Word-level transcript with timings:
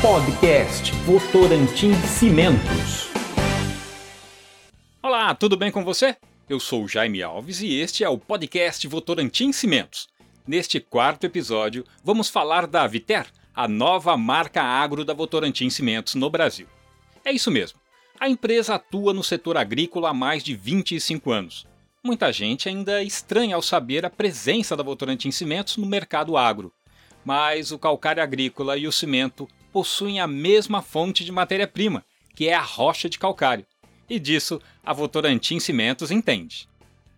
Podcast 0.00 0.92
Votorantim 1.04 1.92
Cimentos. 2.06 3.08
Olá, 5.02 5.34
tudo 5.34 5.56
bem 5.56 5.72
com 5.72 5.84
você? 5.84 6.14
Eu 6.48 6.60
sou 6.60 6.86
Jaime 6.86 7.20
Alves 7.20 7.60
e 7.60 7.80
este 7.80 8.04
é 8.04 8.08
o 8.08 8.16
podcast 8.16 8.86
Votorantim 8.86 9.50
Cimentos. 9.50 10.08
Neste 10.46 10.78
quarto 10.78 11.24
episódio, 11.24 11.84
vamos 12.04 12.28
falar 12.28 12.68
da 12.68 12.86
Viter, 12.86 13.26
a 13.52 13.66
nova 13.66 14.16
marca 14.16 14.62
agro 14.62 15.04
da 15.04 15.12
Votorantim 15.12 15.68
Cimentos 15.68 16.14
no 16.14 16.30
Brasil. 16.30 16.68
É 17.24 17.32
isso 17.32 17.50
mesmo. 17.50 17.80
A 18.20 18.28
empresa 18.28 18.76
atua 18.76 19.12
no 19.12 19.24
setor 19.24 19.56
agrícola 19.56 20.10
há 20.10 20.14
mais 20.14 20.44
de 20.44 20.54
25 20.54 21.32
anos. 21.32 21.66
Muita 22.04 22.32
gente 22.32 22.68
ainda 22.68 23.02
estranha 23.02 23.56
ao 23.56 23.62
saber 23.62 24.06
a 24.06 24.10
presença 24.10 24.76
da 24.76 24.84
Votorantim 24.84 25.32
Cimentos 25.32 25.76
no 25.76 25.86
mercado 25.86 26.36
agro. 26.36 26.72
Mas 27.24 27.72
o 27.72 27.78
calcário 27.80 28.22
agrícola 28.22 28.76
e 28.76 28.86
o 28.86 28.92
cimento 28.92 29.48
possuem 29.72 30.20
a 30.20 30.26
mesma 30.26 30.82
fonte 30.82 31.24
de 31.24 31.32
matéria-prima, 31.32 32.04
que 32.34 32.48
é 32.48 32.54
a 32.54 32.62
rocha 32.62 33.08
de 33.08 33.18
calcário. 33.18 33.66
E 34.08 34.18
disso 34.18 34.60
a 34.84 34.92
Votorantim 34.92 35.60
Cimentos 35.60 36.10
entende. 36.10 36.68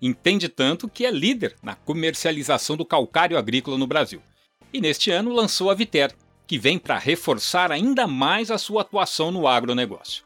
Entende 0.02 0.48
tanto 0.48 0.88
que 0.88 1.04
é 1.04 1.10
líder 1.10 1.54
na 1.62 1.74
comercialização 1.74 2.76
do 2.76 2.84
calcário 2.84 3.36
agrícola 3.36 3.76
no 3.76 3.86
Brasil. 3.86 4.22
E 4.72 4.80
neste 4.80 5.10
ano 5.10 5.32
lançou 5.32 5.70
a 5.70 5.74
Viter, 5.74 6.14
que 6.46 6.58
vem 6.58 6.78
para 6.78 6.98
reforçar 6.98 7.70
ainda 7.70 8.06
mais 8.06 8.50
a 8.50 8.58
sua 8.58 8.80
atuação 8.82 9.30
no 9.30 9.46
agronegócio. 9.46 10.24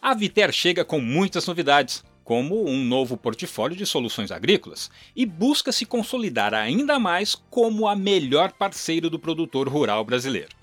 A 0.00 0.12
Viter 0.14 0.52
chega 0.52 0.84
com 0.84 1.00
muitas 1.00 1.46
novidades, 1.46 2.04
como 2.24 2.68
um 2.68 2.82
novo 2.84 3.16
portfólio 3.16 3.76
de 3.76 3.86
soluções 3.86 4.30
agrícolas, 4.30 4.90
e 5.14 5.24
busca 5.24 5.70
se 5.70 5.86
consolidar 5.86 6.52
ainda 6.52 6.98
mais 6.98 7.34
como 7.34 7.86
a 7.86 7.94
melhor 7.94 8.52
parceiro 8.52 9.08
do 9.08 9.18
produtor 9.18 9.68
rural 9.68 10.04
brasileiro. 10.04 10.61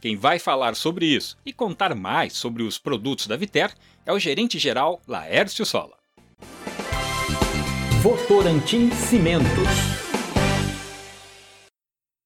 Quem 0.00 0.16
vai 0.16 0.38
falar 0.38 0.76
sobre 0.76 1.06
isso 1.06 1.38
e 1.44 1.52
contar 1.52 1.94
mais 1.94 2.34
sobre 2.34 2.62
os 2.62 2.78
produtos 2.78 3.26
da 3.26 3.36
Viter 3.36 3.72
é 4.04 4.12
o 4.12 4.18
gerente-geral 4.18 5.00
Laércio 5.06 5.64
Sola. 5.64 5.96
Votorantim 8.02 8.90
Cimentos. 8.90 9.96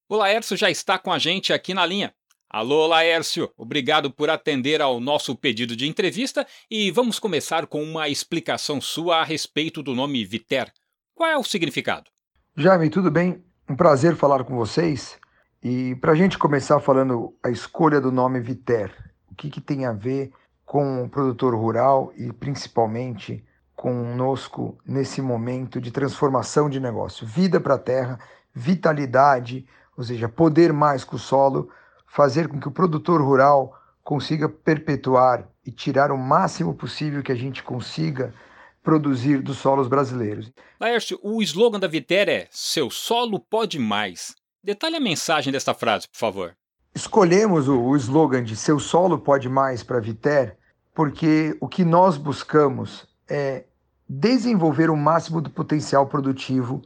O 0.09 0.17
Laércio 0.17 0.57
já 0.57 0.69
está 0.71 0.99
com 0.99 1.13
a 1.13 1.19
gente 1.19 1.53
aqui 1.53 1.73
na 1.73 1.87
linha. 1.87 2.13
Alô, 2.51 2.89
Laércio, 2.89 3.49
obrigado 3.57 4.11
por 4.11 4.29
atender 4.29 4.83
ao 4.83 4.99
nosso 4.99 5.37
pedido 5.37 5.77
de 5.77 5.87
entrevista 5.87 6.45
e 6.69 6.91
vamos 6.91 7.21
começar 7.21 7.69
com 7.69 7.81
uma 7.81 8.09
explicação 8.09 8.81
sua 8.81 9.21
a 9.21 9.25
respeito 9.25 9.85
do 9.85 9.95
nome 9.95 10.25
Viter. 10.25 10.73
Qual 11.15 11.31
é 11.31 11.39
o 11.39 11.45
significado? 11.45 12.11
Jaime, 12.57 12.91
tudo 12.91 13.09
bem? 13.09 13.45
Um 13.69 13.77
prazer 13.77 14.17
falar 14.17 14.43
com 14.43 14.57
vocês. 14.57 15.17
E 15.63 15.95
para 15.97 16.13
a 16.13 16.15
gente 16.15 16.39
começar 16.39 16.81
falando 16.81 17.35
a 17.43 17.51
escolha 17.51 18.01
do 18.01 18.11
nome 18.11 18.41
Viter, 18.41 18.91
o 19.31 19.35
que, 19.35 19.51
que 19.51 19.61
tem 19.61 19.85
a 19.85 19.93
ver 19.93 20.33
com 20.65 21.05
o 21.05 21.09
produtor 21.09 21.55
rural 21.55 22.11
e 22.17 22.33
principalmente 22.33 23.45
conosco 23.77 24.79
nesse 24.87 25.21
momento 25.21 25.79
de 25.79 25.91
transformação 25.91 26.71
de 26.71 26.81
negócio? 26.81 27.27
Vida 27.27 27.61
para 27.61 27.75
a 27.75 27.79
terra, 27.79 28.19
vitalidade, 28.55 29.67
ou 29.99 30.03
seja, 30.03 30.31
poder 30.31 30.73
mais 30.73 31.05
com 31.05 31.17
o 31.17 31.19
solo 31.19 31.69
fazer 32.07 32.49
com 32.49 32.59
que 32.59 32.69
o 32.69 32.73
produtor 32.73 33.21
rural 33.21 33.79
consiga 34.03 34.49
perpetuar 34.49 35.47
e 35.65 35.71
tirar 35.71 36.11
o 36.11 36.17
máximo 36.17 36.75
possível 36.75 37.23
que 37.23 37.33
a 37.33 37.37
gente 37.37 37.63
consiga 37.63 38.33
produzir 38.83 39.43
dos 39.43 39.59
solos 39.59 39.89
brasileiros. 39.89 40.51
Laércio, 40.81 41.21
o 41.23 41.43
slogan 41.43 41.79
da 41.79 41.87
Viter 41.87 42.31
é 42.31 42.49
Seu 42.51 42.91
solo 42.91 43.39
pode 43.39 43.79
mais. 43.79 44.40
Detalhe 44.63 44.97
a 44.97 45.01
mensagem 45.01 45.51
desta 45.51 45.73
frase, 45.73 46.07
por 46.07 46.19
favor. 46.19 46.57
Escolhemos 46.95 47.67
o, 47.67 47.81
o 47.81 47.97
slogan 47.97 48.45
de 48.45 48.55
Seu 48.55 48.79
solo 48.79 49.19
pode 49.19 49.49
mais 49.49 49.83
para 49.83 50.01
Viter 50.01 50.59
porque 50.95 51.57
o 51.61 51.67
que 51.67 51.83
nós 51.83 52.19
buscamos 52.19 53.07
é 53.27 53.65
desenvolver 54.07 54.91
o 54.91 54.97
máximo 54.97 55.41
do 55.41 55.49
potencial 55.49 56.07
produtivo 56.07 56.83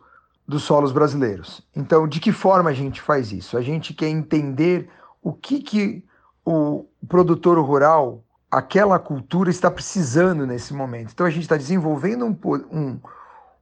dos 0.46 0.62
solos 0.62 0.92
brasileiros. 0.92 1.66
Então, 1.74 2.06
de 2.06 2.20
que 2.20 2.30
forma 2.30 2.70
a 2.70 2.74
gente 2.74 3.00
faz 3.00 3.32
isso? 3.32 3.56
A 3.56 3.62
gente 3.62 3.92
quer 3.92 4.08
entender 4.08 4.88
o 5.20 5.32
que, 5.32 5.60
que 5.60 6.04
o 6.44 6.86
produtor 7.08 7.58
rural, 7.58 8.22
aquela 8.48 9.00
cultura, 9.00 9.50
está 9.50 9.68
precisando 9.68 10.46
nesse 10.46 10.72
momento. 10.72 11.10
Então 11.12 11.26
a 11.26 11.30
gente 11.30 11.42
está 11.42 11.56
desenvolvendo 11.56 12.24
um, 12.24 12.38
um, 12.70 13.00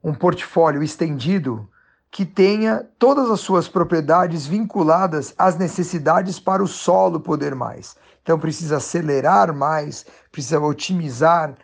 um 0.05 0.13
portfólio 0.13 0.83
estendido 0.83 1.67
que 2.13 2.27
tenha 2.27 2.87
todas 2.99 3.31
as 3.31 3.41
suas 3.41 3.67
propriedades 3.67 4.47
vinculadas 4.47 5.35
às 5.39 5.57
necessidades 5.57 6.39
para 6.39 6.63
o 6.63 6.69
solo 6.69 7.19
poder 7.19 7.55
mais. 7.55 7.97
Então 8.23 8.39
precisa 8.39 8.77
acelerar 8.77 9.53
mais, 9.55 10.05
precisa 10.31 10.61
otimizar, 10.61 11.55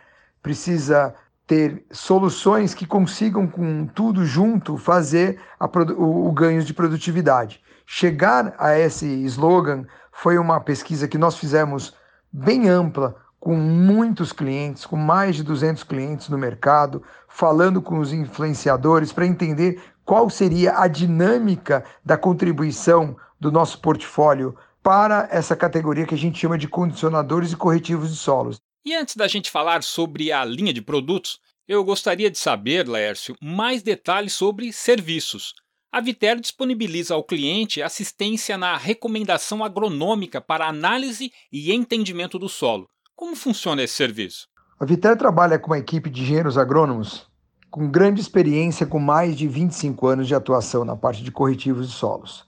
precisa 0.41 1.13
ter 1.45 1.85
soluções 1.91 2.73
que 2.73 2.87
consigam 2.87 3.47
com 3.47 3.85
tudo 3.85 4.25
junto 4.25 4.75
fazer 4.75 5.39
a, 5.59 5.67
o, 5.67 6.27
o 6.27 6.31
ganho 6.31 6.63
de 6.63 6.73
produtividade. 6.73 7.61
Chegar 7.85 8.55
a 8.57 8.77
esse 8.77 9.05
slogan 9.25 9.85
foi 10.11 10.39
uma 10.39 10.59
pesquisa 10.59 11.07
que 11.07 11.17
nós 11.17 11.37
fizemos 11.37 11.93
bem 12.33 12.67
ampla, 12.67 13.15
com 13.39 13.55
muitos 13.55 14.33
clientes, 14.33 14.85
com 14.85 14.97
mais 14.97 15.35
de 15.35 15.43
200 15.43 15.83
clientes 15.83 16.27
no 16.27 16.37
mercado, 16.37 17.01
falando 17.27 17.81
com 17.81 17.99
os 17.99 18.11
influenciadores 18.11 19.13
para 19.13 19.25
entender 19.25 19.81
qual 20.09 20.27
seria 20.27 20.75
a 20.75 20.87
dinâmica 20.87 21.85
da 22.03 22.17
contribuição 22.17 23.15
do 23.39 23.51
nosso 23.51 23.79
portfólio 23.79 24.57
para 24.81 25.29
essa 25.29 25.55
categoria 25.55 26.07
que 26.07 26.15
a 26.15 26.17
gente 26.17 26.39
chama 26.39 26.57
de 26.57 26.67
condicionadores 26.67 27.51
e 27.51 27.55
corretivos 27.55 28.09
de 28.09 28.15
solos. 28.15 28.57
E 28.83 28.95
antes 28.95 29.15
da 29.15 29.27
gente 29.27 29.51
falar 29.51 29.83
sobre 29.83 30.31
a 30.31 30.43
linha 30.43 30.73
de 30.73 30.81
produtos, 30.81 31.39
eu 31.67 31.83
gostaria 31.83 32.31
de 32.31 32.39
saber, 32.39 32.87
Laércio, 32.87 33.35
mais 33.39 33.83
detalhes 33.83 34.33
sobre 34.33 34.73
serviços. 34.73 35.53
A 35.91 36.01
Viter 36.01 36.39
disponibiliza 36.39 37.13
ao 37.13 37.23
cliente 37.23 37.79
assistência 37.79 38.57
na 38.57 38.75
recomendação 38.77 39.63
agronômica 39.63 40.41
para 40.41 40.67
análise 40.67 41.31
e 41.51 41.71
entendimento 41.71 42.39
do 42.39 42.49
solo. 42.49 42.89
Como 43.15 43.35
funciona 43.35 43.83
esse 43.83 43.93
serviço? 43.93 44.47
A 44.79 44.85
Viter 44.85 45.15
trabalha 45.15 45.59
com 45.59 45.67
uma 45.67 45.77
equipe 45.77 46.09
de 46.09 46.23
engenheiros 46.23 46.57
agrônomos 46.57 47.28
com 47.69 47.89
grande 47.89 48.21
experiência, 48.21 48.85
com 48.85 48.99
mais 48.99 49.35
de 49.35 49.47
25 49.47 50.07
anos 50.07 50.27
de 50.27 50.35
atuação 50.35 50.83
na 50.83 50.95
parte 50.95 51.23
de 51.23 51.31
corretivos 51.31 51.87
de 51.87 51.93
solos. 51.93 52.47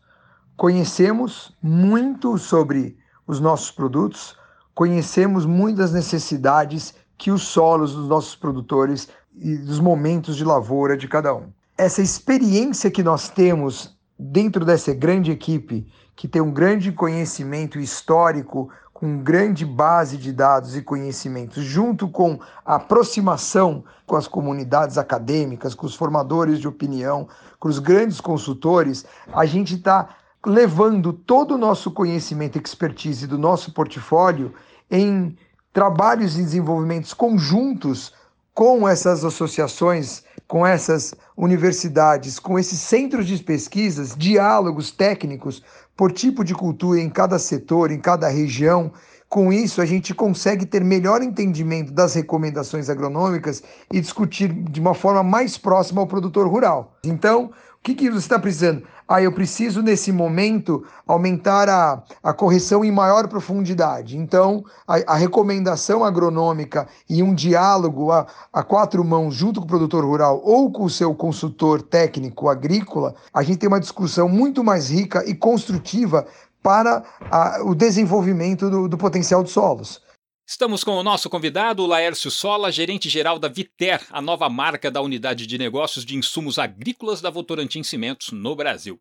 Conhecemos 0.57 1.55
muito 1.61 2.37
sobre 2.37 2.97
os 3.25 3.39
nossos 3.39 3.71
produtos, 3.71 4.35
conhecemos 4.73 5.45
muitas 5.45 5.91
necessidades 5.93 6.93
que 7.17 7.31
os 7.31 7.43
solos 7.43 7.93
dos 7.93 8.07
nossos 8.07 8.35
produtores 8.35 9.09
e 9.37 9.55
dos 9.57 9.79
momentos 9.79 10.35
de 10.35 10.43
lavoura 10.43 10.97
de 10.97 11.07
cada 11.07 11.33
um 11.33 11.49
essa 11.81 12.01
experiência 12.01 12.91
que 12.91 13.01
nós 13.01 13.27
temos 13.27 13.97
dentro 14.17 14.63
dessa 14.63 14.93
grande 14.93 15.31
equipe, 15.31 15.87
que 16.15 16.27
tem 16.27 16.39
um 16.39 16.51
grande 16.51 16.91
conhecimento 16.91 17.79
histórico, 17.79 18.69
com 19.01 19.17
grande 19.17 19.65
base 19.65 20.15
de 20.15 20.31
dados 20.31 20.77
e 20.77 20.81
conhecimentos, 20.83 21.63
junto 21.63 22.07
com 22.07 22.39
a 22.63 22.75
aproximação 22.75 23.83
com 24.05 24.15
as 24.15 24.27
comunidades 24.27 24.95
acadêmicas, 24.95 25.73
com 25.73 25.87
os 25.87 25.95
formadores 25.95 26.59
de 26.59 26.67
opinião, 26.67 27.27
com 27.59 27.67
os 27.67 27.79
grandes 27.79 28.21
consultores, 28.21 29.03
a 29.33 29.43
gente 29.43 29.73
está 29.73 30.09
levando 30.45 31.11
todo 31.11 31.55
o 31.55 31.57
nosso 31.57 31.89
conhecimento, 31.89 32.59
expertise 32.59 33.25
do 33.25 33.39
nosso 33.39 33.73
portfólio 33.73 34.53
em 34.89 35.35
trabalhos 35.73 36.37
e 36.37 36.43
desenvolvimentos 36.43 37.11
conjuntos 37.11 38.13
com 38.53 38.87
essas 38.87 39.25
associações 39.25 40.23
com 40.51 40.67
essas 40.67 41.15
universidades, 41.37 42.37
com 42.37 42.59
esses 42.59 42.77
centros 42.77 43.25
de 43.25 43.41
pesquisas, 43.41 44.13
diálogos 44.17 44.91
técnicos 44.91 45.63
por 45.95 46.11
tipo 46.11 46.43
de 46.43 46.53
cultura 46.53 46.99
em 46.99 47.09
cada 47.09 47.39
setor, 47.39 47.89
em 47.89 48.01
cada 48.01 48.27
região. 48.27 48.91
Com 49.29 49.53
isso, 49.53 49.81
a 49.81 49.85
gente 49.85 50.13
consegue 50.13 50.65
ter 50.65 50.83
melhor 50.83 51.23
entendimento 51.23 51.93
das 51.93 52.15
recomendações 52.15 52.89
agronômicas 52.89 53.63
e 53.93 54.01
discutir 54.01 54.51
de 54.51 54.81
uma 54.81 54.93
forma 54.93 55.23
mais 55.23 55.57
próxima 55.57 56.01
ao 56.01 56.07
produtor 56.07 56.45
rural. 56.49 56.97
Então, 57.01 57.45
o 57.45 57.81
que, 57.81 57.95
que 57.95 58.09
você 58.09 58.17
está 58.17 58.37
precisando? 58.37 58.83
Ah, 59.13 59.21
eu 59.21 59.33
preciso 59.33 59.81
nesse 59.81 60.09
momento 60.09 60.85
aumentar 61.05 61.67
a, 61.67 62.01
a 62.23 62.31
correção 62.31 62.85
em 62.85 62.89
maior 62.89 63.27
profundidade. 63.27 64.17
Então, 64.17 64.63
a, 64.87 65.15
a 65.15 65.15
recomendação 65.17 66.05
agronômica 66.05 66.87
e 67.09 67.21
um 67.21 67.33
diálogo 67.35 68.09
a, 68.09 68.25
a 68.53 68.63
quatro 68.63 69.03
mãos 69.03 69.35
junto 69.35 69.59
com 69.59 69.65
o 69.65 69.67
produtor 69.67 70.05
rural 70.05 70.41
ou 70.45 70.71
com 70.71 70.85
o 70.85 70.89
seu 70.89 71.13
consultor 71.13 71.81
técnico 71.81 72.47
agrícola, 72.47 73.13
a 73.33 73.43
gente 73.43 73.57
tem 73.57 73.67
uma 73.67 73.81
discussão 73.81 74.29
muito 74.29 74.63
mais 74.63 74.89
rica 74.89 75.29
e 75.29 75.35
construtiva 75.35 76.25
para 76.63 77.03
a, 77.29 77.59
o 77.65 77.75
desenvolvimento 77.75 78.69
do, 78.69 78.87
do 78.87 78.97
potencial 78.97 79.43
dos 79.43 79.51
solos. 79.51 80.01
Estamos 80.51 80.83
com 80.83 80.91
o 80.91 81.01
nosso 81.01 81.29
convidado, 81.29 81.85
Laércio 81.85 82.29
Sola, 82.29 82.73
gerente-geral 82.73 83.39
da 83.39 83.47
Viter, 83.47 84.05
a 84.11 84.21
nova 84.21 84.49
marca 84.49 84.91
da 84.91 85.01
unidade 85.01 85.47
de 85.47 85.57
negócios 85.57 86.03
de 86.03 86.17
insumos 86.17 86.59
agrícolas 86.59 87.21
da 87.21 87.29
Votorantim 87.29 87.81
Cimentos 87.83 88.33
no 88.33 88.53
Brasil. 88.53 88.99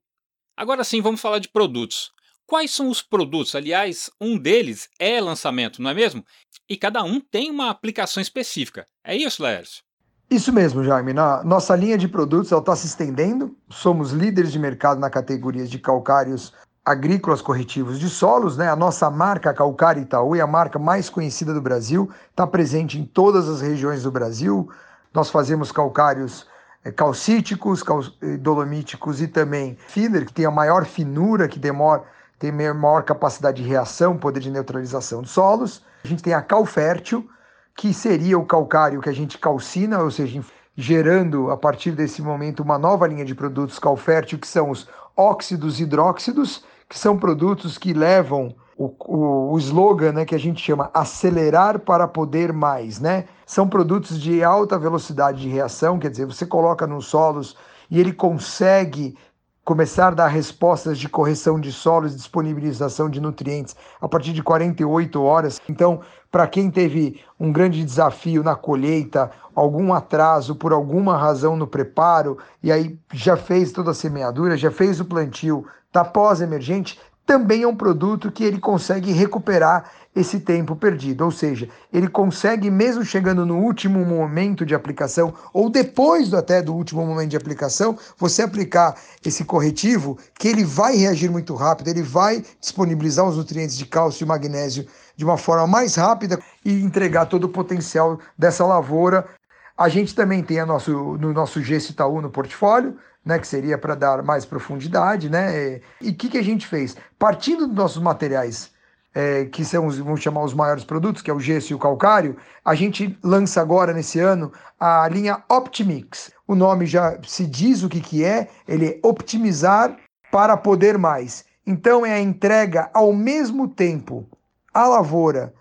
Agora 0.56 0.84
sim, 0.84 1.02
vamos 1.02 1.20
falar 1.20 1.40
de 1.40 1.48
produtos. 1.48 2.12
Quais 2.46 2.70
são 2.70 2.88
os 2.88 3.02
produtos? 3.02 3.56
Aliás, 3.56 4.08
um 4.20 4.38
deles 4.38 4.88
é 4.96 5.20
lançamento, 5.20 5.82
não 5.82 5.90
é 5.90 5.94
mesmo? 5.94 6.24
E 6.68 6.76
cada 6.76 7.02
um 7.02 7.18
tem 7.18 7.50
uma 7.50 7.68
aplicação 7.68 8.20
específica. 8.20 8.86
É 9.02 9.16
isso, 9.16 9.42
Laércio? 9.42 9.82
Isso 10.30 10.52
mesmo, 10.52 10.84
Jaime. 10.84 11.12
Na 11.12 11.42
nossa 11.42 11.74
linha 11.74 11.98
de 11.98 12.06
produtos 12.06 12.52
está 12.52 12.76
se 12.76 12.86
estendendo. 12.86 13.58
Somos 13.68 14.12
líderes 14.12 14.52
de 14.52 14.58
mercado 14.60 15.00
na 15.00 15.10
categoria 15.10 15.66
de 15.66 15.80
calcários 15.80 16.52
agrícolas 16.84 17.42
corretivos 17.42 17.98
de 17.98 18.08
solos, 18.08 18.56
né? 18.56 18.68
A 18.68 18.76
nossa 18.76 19.10
marca 19.10 19.52
Calcário 19.52 20.02
Itaú 20.02 20.34
é 20.34 20.40
a 20.40 20.46
marca 20.46 20.78
mais 20.78 21.10
conhecida 21.10 21.52
do 21.52 21.60
Brasil, 21.60 22.10
está 22.30 22.46
presente 22.46 22.98
em 22.98 23.04
todas 23.04 23.48
as 23.48 23.60
regiões 23.60 24.02
do 24.02 24.10
Brasil. 24.10 24.68
Nós 25.12 25.30
fazemos 25.30 25.70
calcários 25.70 26.46
é, 26.84 26.90
calcíticos, 26.90 27.82
cal 27.82 28.00
eh, 28.22 28.36
dolomíticos 28.38 29.20
e 29.20 29.28
também 29.28 29.76
filler, 29.88 30.24
que 30.24 30.32
tem 30.32 30.46
a 30.46 30.50
maior 30.50 30.86
finura, 30.86 31.46
que 31.46 31.58
demora, 31.58 32.02
tem 32.38 32.50
maior 32.50 33.02
capacidade 33.02 33.62
de 33.62 33.68
reação, 33.68 34.16
poder 34.16 34.40
de 34.40 34.50
neutralização 34.50 35.20
dos 35.20 35.30
solos. 35.30 35.84
A 36.02 36.08
gente 36.08 36.22
tem 36.22 36.32
a 36.32 36.40
cal 36.40 36.64
fértil, 36.64 37.28
que 37.76 37.92
seria 37.92 38.38
o 38.38 38.46
calcário 38.46 39.00
que 39.00 39.10
a 39.10 39.12
gente 39.12 39.36
calcina, 39.36 39.98
ou 39.98 40.10
seja, 40.10 40.42
gerando 40.74 41.50
a 41.50 41.56
partir 41.56 41.90
desse 41.92 42.22
momento 42.22 42.62
uma 42.62 42.78
nova 42.78 43.06
linha 43.06 43.24
de 43.24 43.34
produtos 43.34 43.78
cal 43.78 43.96
fértil, 43.96 44.38
que 44.38 44.48
são 44.48 44.70
os 44.70 44.88
óxidos 45.14 45.80
hidróxidos, 45.80 46.64
que 46.90 46.98
são 46.98 47.16
produtos 47.16 47.78
que 47.78 47.92
levam 47.92 48.52
o, 48.76 48.92
o, 49.06 49.52
o 49.52 49.58
slogan 49.58 50.10
né, 50.10 50.24
que 50.24 50.34
a 50.34 50.38
gente 50.38 50.60
chama 50.60 50.90
acelerar 50.92 51.78
para 51.78 52.08
poder 52.08 52.52
mais, 52.52 52.98
né? 52.98 53.26
São 53.46 53.68
produtos 53.68 54.20
de 54.20 54.42
alta 54.42 54.76
velocidade 54.76 55.42
de 55.42 55.48
reação, 55.48 56.00
quer 56.00 56.10
dizer, 56.10 56.26
você 56.26 56.44
coloca 56.44 56.88
nos 56.88 57.06
solos 57.06 57.56
e 57.88 58.00
ele 58.00 58.12
consegue 58.12 59.16
começar 59.64 60.08
a 60.08 60.14
dar 60.14 60.26
respostas 60.26 60.98
de 60.98 61.08
correção 61.08 61.60
de 61.60 61.70
solos, 61.70 62.16
disponibilização 62.16 63.08
de 63.08 63.20
nutrientes 63.20 63.76
a 64.00 64.08
partir 64.08 64.32
de 64.32 64.42
48 64.42 65.22
horas. 65.22 65.60
Então, 65.68 66.00
para 66.30 66.46
quem 66.46 66.70
teve 66.70 67.20
um 67.38 67.52
grande 67.52 67.84
desafio 67.84 68.42
na 68.42 68.54
colheita, 68.54 69.30
algum 69.54 69.92
atraso 69.92 70.54
por 70.54 70.72
alguma 70.72 71.16
razão 71.16 71.56
no 71.56 71.66
preparo, 71.66 72.38
e 72.62 72.70
aí 72.70 72.98
já 73.12 73.36
fez 73.36 73.72
toda 73.72 73.90
a 73.90 73.94
semeadura, 73.94 74.56
já 74.56 74.70
fez 74.70 75.00
o 75.00 75.04
plantio, 75.04 75.66
está 75.88 76.04
pós-emergente, 76.04 76.98
também 77.26 77.62
é 77.62 77.68
um 77.68 77.76
produto 77.76 78.30
que 78.32 78.42
ele 78.42 78.58
consegue 78.58 79.12
recuperar 79.12 79.90
esse 80.14 80.40
tempo 80.40 80.74
perdido, 80.74 81.24
ou 81.24 81.30
seja, 81.30 81.68
ele 81.92 82.08
consegue 82.08 82.68
mesmo 82.68 83.04
chegando 83.04 83.46
no 83.46 83.58
último 83.58 84.04
momento 84.04 84.66
de 84.66 84.74
aplicação 84.74 85.32
ou 85.52 85.70
depois 85.70 86.28
do, 86.28 86.36
até 86.36 86.60
do 86.60 86.74
último 86.74 87.06
momento 87.06 87.30
de 87.30 87.36
aplicação, 87.36 87.96
você 88.18 88.42
aplicar 88.42 88.96
esse 89.24 89.44
corretivo 89.44 90.18
que 90.36 90.48
ele 90.48 90.64
vai 90.64 90.96
reagir 90.96 91.30
muito 91.30 91.54
rápido, 91.54 91.88
ele 91.88 92.02
vai 92.02 92.44
disponibilizar 92.60 93.24
os 93.24 93.36
nutrientes 93.36 93.78
de 93.78 93.86
cálcio 93.86 94.24
e 94.24 94.26
magnésio 94.26 94.84
de 95.20 95.24
uma 95.26 95.36
forma 95.36 95.66
mais 95.66 95.96
rápida 95.96 96.40
e 96.64 96.72
entregar 96.82 97.26
todo 97.26 97.44
o 97.44 97.48
potencial 97.50 98.18
dessa 98.38 98.64
lavoura. 98.64 99.28
A 99.76 99.86
gente 99.86 100.14
também 100.14 100.42
tem 100.42 100.58
a 100.58 100.64
nosso, 100.64 100.90
no 101.18 101.30
nosso 101.34 101.62
Gesso 101.62 101.92
Itaú 101.92 102.22
no 102.22 102.30
portfólio, 102.30 102.96
né, 103.22 103.38
que 103.38 103.46
seria 103.46 103.76
para 103.76 103.94
dar 103.94 104.22
mais 104.22 104.46
profundidade, 104.46 105.28
né? 105.28 105.82
E 106.00 106.08
o 106.08 106.14
que, 106.14 106.30
que 106.30 106.38
a 106.38 106.42
gente 106.42 106.66
fez? 106.66 106.96
Partindo 107.18 107.66
dos 107.66 107.76
nossos 107.76 108.02
materiais, 108.02 108.70
é, 109.14 109.44
que 109.44 109.62
são 109.62 109.86
os, 109.86 109.98
vamos 109.98 110.22
chamar 110.22 110.42
os 110.42 110.54
maiores 110.54 110.84
produtos, 110.84 111.20
que 111.20 111.30
é 111.30 111.34
o 111.34 111.38
gesso 111.38 111.74
e 111.74 111.76
o 111.76 111.78
calcário, 111.78 112.38
a 112.64 112.74
gente 112.74 113.18
lança 113.22 113.60
agora 113.60 113.92
nesse 113.92 114.18
ano 114.18 114.50
a 114.80 115.06
linha 115.06 115.42
Optimix. 115.50 116.32
O 116.48 116.54
nome 116.54 116.86
já 116.86 117.18
se 117.26 117.44
diz 117.44 117.82
o 117.82 117.90
que, 117.90 118.00
que 118.00 118.24
é, 118.24 118.48
ele 118.66 118.86
é 118.86 119.00
optimizar 119.02 119.94
para 120.32 120.56
poder 120.56 120.96
mais. 120.96 121.44
Então 121.66 122.06
é 122.06 122.14
a 122.14 122.20
entrega 122.20 122.88
ao 122.94 123.12
mesmo 123.12 123.68
tempo 123.68 124.26
à 124.72 124.86
lavoura 124.86 125.52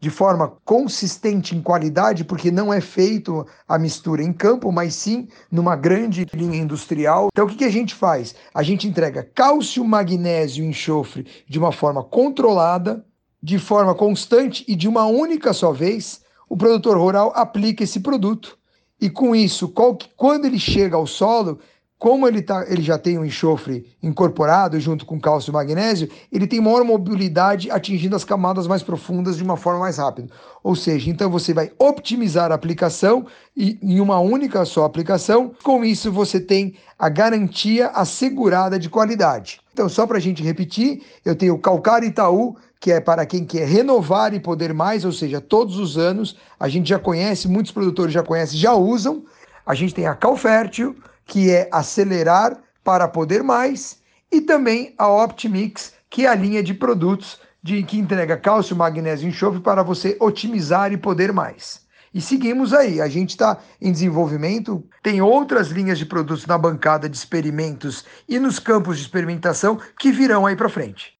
de 0.00 0.10
forma 0.10 0.56
consistente 0.64 1.56
em 1.56 1.62
qualidade, 1.62 2.24
porque 2.24 2.50
não 2.50 2.72
é 2.72 2.80
feito 2.80 3.44
a 3.66 3.78
mistura 3.78 4.22
em 4.22 4.32
campo, 4.32 4.70
mas 4.70 4.94
sim 4.94 5.26
numa 5.50 5.74
grande 5.74 6.26
linha 6.32 6.58
industrial. 6.58 7.28
Então, 7.32 7.46
o 7.46 7.48
que, 7.48 7.56
que 7.56 7.64
a 7.64 7.70
gente 7.70 7.94
faz? 7.94 8.34
A 8.54 8.62
gente 8.62 8.86
entrega 8.86 9.28
cálcio, 9.34 9.84
magnésio 9.84 10.64
e 10.64 10.68
enxofre 10.68 11.26
de 11.48 11.58
uma 11.58 11.72
forma 11.72 12.04
controlada, 12.04 13.04
de 13.42 13.58
forma 13.58 13.94
constante 13.94 14.64
e 14.68 14.76
de 14.76 14.86
uma 14.86 15.04
única 15.06 15.52
só 15.52 15.72
vez. 15.72 16.20
O 16.48 16.56
produtor 16.56 16.96
rural 16.96 17.32
aplica 17.34 17.82
esse 17.82 18.00
produto. 18.00 18.56
E 19.00 19.10
com 19.10 19.34
isso, 19.34 19.72
quando 20.16 20.44
ele 20.44 20.58
chega 20.58 20.96
ao 20.96 21.06
solo, 21.06 21.58
como 21.98 22.28
ele, 22.28 22.40
tá, 22.40 22.64
ele 22.68 22.80
já 22.80 22.96
tem 22.96 23.18
o 23.18 23.22
um 23.22 23.24
enxofre 23.24 23.84
incorporado 24.00 24.78
junto 24.78 25.04
com 25.04 25.20
cálcio 25.20 25.50
e 25.50 25.52
magnésio, 25.52 26.08
ele 26.30 26.46
tem 26.46 26.60
maior 26.60 26.84
mobilidade 26.84 27.70
atingindo 27.72 28.14
as 28.14 28.24
camadas 28.24 28.68
mais 28.68 28.84
profundas 28.84 29.36
de 29.36 29.42
uma 29.42 29.56
forma 29.56 29.80
mais 29.80 29.98
rápida. 29.98 30.28
Ou 30.62 30.76
seja, 30.76 31.10
então 31.10 31.28
você 31.28 31.52
vai 31.52 31.72
optimizar 31.76 32.52
a 32.52 32.54
aplicação 32.54 33.26
e, 33.56 33.78
em 33.82 33.98
uma 33.98 34.20
única 34.20 34.64
só 34.64 34.84
aplicação. 34.84 35.52
Com 35.64 35.84
isso, 35.84 36.12
você 36.12 36.38
tem 36.38 36.76
a 36.96 37.08
garantia 37.08 37.88
assegurada 37.88 38.78
de 38.78 38.88
qualidade. 38.88 39.60
Então, 39.72 39.88
só 39.88 40.06
para 40.06 40.18
a 40.18 40.20
gente 40.20 40.42
repetir, 40.42 41.02
eu 41.24 41.34
tenho 41.34 41.54
o 41.54 41.58
Calcário 41.58 42.06
Itaú, 42.06 42.56
que 42.78 42.92
é 42.92 43.00
para 43.00 43.26
quem 43.26 43.44
quer 43.44 43.66
renovar 43.66 44.32
e 44.34 44.38
poder 44.38 44.72
mais, 44.72 45.04
ou 45.04 45.10
seja, 45.10 45.40
todos 45.40 45.78
os 45.78 45.98
anos. 45.98 46.36
A 46.60 46.68
gente 46.68 46.88
já 46.88 46.98
conhece, 46.98 47.48
muitos 47.48 47.72
produtores 47.72 48.12
já 48.12 48.22
conhecem, 48.22 48.56
já 48.56 48.72
usam. 48.72 49.24
A 49.66 49.74
gente 49.74 49.92
tem 49.92 50.06
a 50.06 50.14
Calfértil, 50.14 50.96
que 51.28 51.50
é 51.50 51.68
acelerar 51.70 52.60
para 52.82 53.06
poder 53.06 53.42
mais, 53.42 54.00
e 54.32 54.40
também 54.40 54.94
a 54.98 55.06
Optimix, 55.06 55.92
que 56.10 56.24
é 56.24 56.28
a 56.28 56.34
linha 56.34 56.62
de 56.62 56.72
produtos 56.72 57.38
de, 57.62 57.82
que 57.82 57.98
entrega 57.98 58.36
cálcio, 58.36 58.74
magnésio 58.74 59.26
e 59.26 59.28
enxofre 59.28 59.60
para 59.60 59.82
você 59.82 60.16
otimizar 60.18 60.90
e 60.90 60.96
poder 60.96 61.32
mais. 61.32 61.86
E 62.14 62.20
seguimos 62.20 62.72
aí, 62.72 63.00
a 63.00 63.08
gente 63.08 63.30
está 63.30 63.58
em 63.80 63.92
desenvolvimento, 63.92 64.82
tem 65.02 65.20
outras 65.20 65.68
linhas 65.68 65.98
de 65.98 66.06
produtos 66.06 66.46
na 66.46 66.56
bancada 66.56 67.08
de 67.08 67.16
experimentos 67.16 68.04
e 68.26 68.38
nos 68.38 68.58
campos 68.58 68.96
de 68.96 69.02
experimentação 69.02 69.78
que 69.98 70.10
virão 70.10 70.46
aí 70.46 70.56
para 70.56 70.70
frente. 70.70 71.18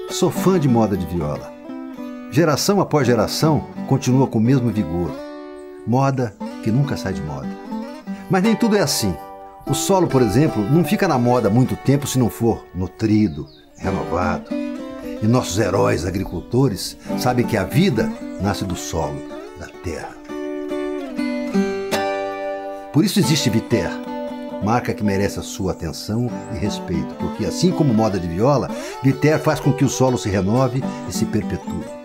Sou 0.10 0.32
fã 0.32 0.58
de 0.60 0.70
moda 0.70 0.96
de 0.96 1.06
viola. 1.06 1.54
Geração 2.32 2.80
após 2.80 3.06
geração 3.06 3.70
continua 3.88 4.28
com 4.28 4.40
o 4.40 4.42
mesmo 4.42 4.72
vigor 4.72 5.25
moda 5.86 6.34
que 6.64 6.72
nunca 6.72 6.98
sai 6.98 7.14
de 7.14 7.22
moda. 7.22 7.48
Mas 8.30 8.44
nem 8.44 8.56
tudo 8.56 8.76
é 8.76 8.82
assim. 8.82 9.16
O 9.68 9.74
solo, 9.74 10.08
por 10.08 10.22
exemplo, 10.22 10.62
não 10.62 10.84
fica 10.84 11.08
na 11.08 11.18
moda 11.18 11.50
muito 11.50 11.76
tempo 11.76 12.06
se 12.08 12.20
não 12.20 12.30
for 12.30 12.66
nutrido, 12.74 13.48
renovado. 13.78 14.50
E 15.22 15.28
nossos 15.28 15.58
heróis 15.58 16.06
agricultores 16.06 16.98
sabem 17.18 17.46
que 17.46 17.58
a 17.58 17.64
vida 17.64 18.12
nasce 18.42 18.64
do 18.64 18.76
solo, 18.76 19.22
da 19.60 19.68
terra. 19.84 20.16
Por 22.94 23.04
isso 23.04 23.20
existe 23.20 23.50
Viter, 23.50 23.90
marca 24.64 24.94
que 24.94 25.04
merece 25.04 25.40
a 25.40 25.44
sua 25.44 25.72
atenção 25.72 26.30
e 26.54 26.58
respeito, 26.58 27.14
porque 27.16 27.46
assim 27.46 27.72
como 27.72 27.94
moda 27.94 28.20
de 28.20 28.28
viola, 28.28 28.70
Viter 29.04 29.40
faz 29.40 29.60
com 29.60 29.74
que 29.74 29.84
o 29.84 29.90
solo 29.90 30.18
se 30.18 30.30
renove 30.30 30.84
e 31.10 31.12
se 31.12 31.26
perpetue. 31.26 32.05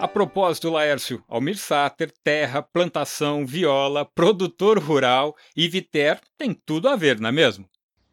A 0.00 0.08
propósito, 0.08 0.70
Laércio, 0.70 1.22
Almir 1.28 1.58
Sater, 1.58 2.10
terra, 2.24 2.62
plantação, 2.62 3.44
viola, 3.44 4.02
produtor 4.02 4.78
rural 4.78 5.36
e 5.54 5.68
Viter 5.68 6.18
tem 6.38 6.54
tudo 6.54 6.88
a 6.88 6.96
ver, 6.96 7.20
não 7.20 7.28
é 7.28 7.32
mesmo? 7.32 7.66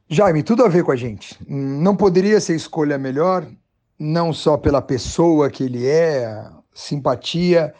Jaime, 0.10 0.44
tudo 0.44 0.65
a 0.65 0.67
ver 0.67 0.84
com 0.84 0.91
a 0.91 0.98
gente. 0.98 1.38
Não 1.48 1.96
poderia 1.96 2.41
ser 2.41 2.58
escolha 2.58 2.98
melhor, 2.98 3.48
não 3.98 4.34
só 4.34 4.58
pela 4.58 4.82
pessoa 4.82 5.50
que 5.50 5.63
ele 5.63 5.88
é, 5.88 6.46
simpatia 6.74 7.74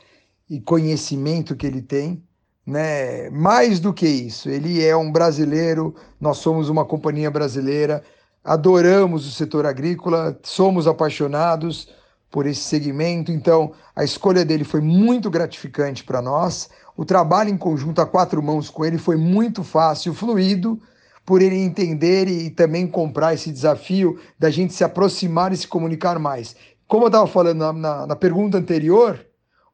e 0.50 0.62
conhecimento 0.62 1.54
que 1.54 1.68
ele 1.68 1.82
tem, 1.82 2.24
né? 2.66 3.30
Mais 3.30 3.82
do 3.82 3.94
que 3.94 4.08
isso, 4.08 4.50
ele 4.50 4.86
é 4.86 4.96
um 4.96 5.12
brasileiro, 5.12 5.94
nós 6.18 6.38
somos 6.38 6.70
uma 6.70 6.86
companhia 6.86 7.30
brasileira, 7.30 8.02
adoramos 8.42 9.28
o 9.28 9.32
setor 9.32 9.66
agrícola, 9.66 10.40
somos 10.44 10.88
apaixonados, 10.88 11.90
por 12.30 12.46
esse 12.46 12.62
segmento. 12.62 13.32
Então, 13.32 13.72
a 13.96 14.04
escolha 14.04 14.44
dele 14.44 14.64
foi 14.64 14.82
muito 14.82 15.30
gratificante 15.30 16.04
para 16.04 16.22
nós. 16.22 16.70
O 16.96 17.06
trabalho 17.06 17.50
em 17.50 17.58
conjunto 17.58 18.02
a 18.02 18.06
quatro 18.06 18.42
mãos 18.42 18.70
com 18.70 18.86
ele 18.86 18.98
foi 18.98 19.16
muito 19.16 19.64
fácil, 19.64 20.14
fluido, 20.14 20.80
por 21.26 21.42
ele 21.42 21.58
entender 21.58 22.28
e 22.28 22.50
também 22.50 22.88
comprar 22.88 23.34
esse 23.34 23.52
desafio 23.52 24.20
da 24.40 24.50
gente 24.50 24.74
se 24.74 24.84
aproximar 24.84 25.52
e 25.52 25.58
se 25.58 25.68
comunicar 25.68 26.18
mais. 26.20 26.56
Como 26.88 27.04
eu 27.04 27.08
estava 27.08 27.28
falando 27.28 27.60
na, 27.60 27.74
na, 27.74 28.08
na 28.08 28.16
pergunta 28.16 28.58
anterior, 28.58 29.26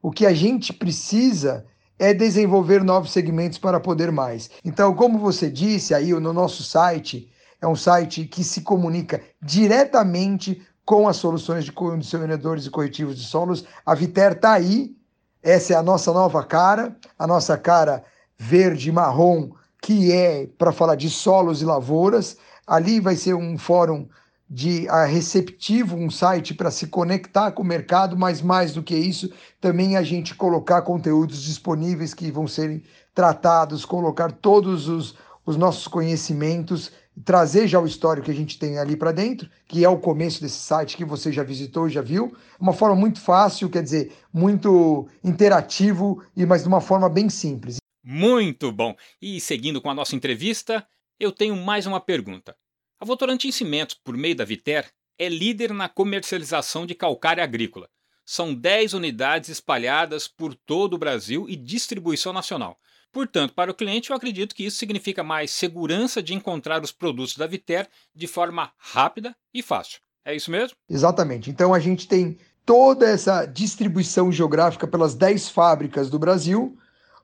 o 0.02 0.10
que 0.10 0.26
a 0.26 0.34
gente 0.34 0.72
precisa 0.72 1.64
é 1.98 2.12
desenvolver 2.12 2.82
novos 2.82 3.12
segmentos 3.12 3.56
para 3.56 3.78
poder 3.78 4.10
mais. 4.10 4.50
Então, 4.64 4.94
como 4.94 5.18
você 5.18 5.48
disse 5.48 5.94
aí 5.94 6.12
no 6.12 6.32
nosso 6.32 6.62
site, 6.64 7.30
é 7.60 7.66
um 7.66 7.76
site 7.76 8.24
que 8.24 8.42
se 8.42 8.62
comunica 8.62 9.22
diretamente 9.40 10.60
com 10.84 11.08
as 11.08 11.16
soluções 11.16 11.64
de 11.64 11.72
condicionadores 11.72 12.66
e 12.66 12.70
corretivos 12.70 13.16
de 13.16 13.24
solos. 13.24 13.64
A 13.84 13.94
Viter 13.94 14.32
está 14.32 14.52
aí, 14.52 14.94
essa 15.42 15.74
é 15.74 15.76
a 15.76 15.82
nossa 15.82 16.12
nova 16.12 16.42
cara, 16.42 16.96
a 17.18 17.26
nossa 17.26 17.56
cara 17.56 18.04
verde 18.38 18.90
marrom, 18.92 19.50
que 19.80 20.12
é 20.12 20.46
para 20.58 20.72
falar 20.72 20.94
de 20.94 21.10
solos 21.10 21.62
e 21.62 21.64
lavouras. 21.64 22.36
Ali 22.66 23.00
vai 23.00 23.16
ser 23.16 23.34
um 23.34 23.58
fórum 23.58 24.08
de 24.48 24.88
a 24.88 25.04
receptivo, 25.04 25.96
um 25.96 26.10
site 26.10 26.54
para 26.54 26.70
se 26.70 26.86
conectar 26.86 27.52
com 27.52 27.62
o 27.62 27.66
mercado, 27.66 28.16
mas 28.16 28.42
mais 28.42 28.72
do 28.72 28.82
que 28.82 28.94
isso, 28.94 29.30
também 29.60 29.96
a 29.96 30.02
gente 30.02 30.34
colocar 30.34 30.82
conteúdos 30.82 31.42
disponíveis 31.42 32.12
que 32.12 32.30
vão 32.30 32.46
serem 32.46 32.82
tratados, 33.14 33.84
colocar 33.84 34.30
todos 34.30 34.86
os, 34.88 35.16
os 35.46 35.56
nossos 35.56 35.88
conhecimentos, 35.88 36.92
trazer 37.22 37.68
já 37.68 37.78
o 37.78 37.86
histórico 37.86 38.26
que 38.26 38.30
a 38.30 38.34
gente 38.34 38.58
tem 38.58 38.78
ali 38.78 38.96
para 38.96 39.12
dentro, 39.12 39.48
que 39.68 39.84
é 39.84 39.88
o 39.88 39.98
começo 39.98 40.40
desse 40.40 40.58
site 40.58 40.96
que 40.96 41.04
você 41.04 41.30
já 41.30 41.42
visitou, 41.42 41.88
já 41.88 42.00
viu, 42.00 42.34
uma 42.58 42.72
forma 42.72 42.96
muito 42.96 43.20
fácil, 43.20 43.70
quer 43.70 43.82
dizer, 43.82 44.12
muito 44.32 45.08
interativo 45.22 46.22
e 46.36 46.44
mas 46.44 46.62
de 46.62 46.68
uma 46.68 46.80
forma 46.80 47.08
bem 47.08 47.28
simples. 47.28 47.76
Muito 48.02 48.70
bom. 48.72 48.94
E 49.20 49.40
seguindo 49.40 49.80
com 49.80 49.88
a 49.88 49.94
nossa 49.94 50.16
entrevista, 50.16 50.86
eu 51.18 51.32
tenho 51.32 51.56
mais 51.56 51.86
uma 51.86 52.00
pergunta. 52.00 52.56
A 53.00 53.04
Votorantim 53.04 53.50
Cimentos, 53.50 53.94
por 53.94 54.16
meio 54.16 54.36
da 54.36 54.44
Viter, 54.44 54.90
é 55.18 55.28
líder 55.28 55.72
na 55.72 55.88
comercialização 55.88 56.84
de 56.84 56.94
calcário 56.94 57.42
agrícola. 57.42 57.88
São 58.24 58.54
10 58.54 58.94
unidades 58.94 59.50
espalhadas 59.50 60.26
por 60.26 60.54
todo 60.54 60.94
o 60.94 60.98
Brasil 60.98 61.46
e 61.48 61.56
distribuição 61.56 62.32
nacional. 62.32 62.78
Portanto, 63.12 63.54
para 63.54 63.70
o 63.70 63.74
cliente, 63.74 64.10
eu 64.10 64.16
acredito 64.16 64.54
que 64.54 64.64
isso 64.64 64.76
significa 64.76 65.22
mais 65.22 65.52
segurança 65.52 66.22
de 66.22 66.34
encontrar 66.34 66.82
os 66.82 66.90
produtos 66.90 67.36
da 67.36 67.46
Viter 67.46 67.88
de 68.14 68.26
forma 68.26 68.72
rápida 68.76 69.36
e 69.52 69.62
fácil. 69.62 70.00
É 70.24 70.34
isso 70.34 70.50
mesmo? 70.50 70.76
Exatamente. 70.88 71.50
Então 71.50 71.72
a 71.72 71.78
gente 71.78 72.08
tem 72.08 72.36
toda 72.66 73.08
essa 73.08 73.46
distribuição 73.46 74.32
geográfica 74.32 74.86
pelas 74.86 75.14
10 75.14 75.50
fábricas 75.50 76.10
do 76.10 76.18
Brasil, 76.18 76.76